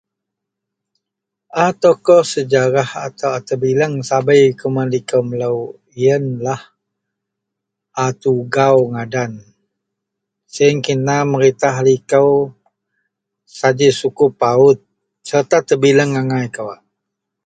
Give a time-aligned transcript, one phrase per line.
[1.63, 5.57] A tokoh sejarah atau a tebileng sabei kuman likou melou
[6.01, 6.61] yenlah
[8.03, 9.31] a Tugau ngadan.
[10.53, 12.31] Siyen kena meritah likou
[13.57, 14.79] saji sukup pawut
[15.27, 16.81] sereta tebileng angai kawak.